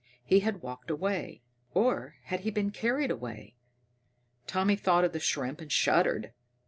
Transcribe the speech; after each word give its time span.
He 0.25 0.39
had 0.39 0.63
walked 0.63 0.89
away 0.89 1.43
or 1.75 2.15
he 2.25 2.35
had 2.35 2.53
been 2.55 2.71
carried 2.71 3.11
away! 3.11 3.53
Tommy 4.47 4.75
thought 4.75 5.03
of 5.05 5.13
the 5.13 5.19
shrimp, 5.19 5.61
and 5.61 5.71
shuddered. 5.71 6.33